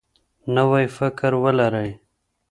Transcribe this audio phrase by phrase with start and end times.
[0.55, 1.89] نوی فکر ولرئ.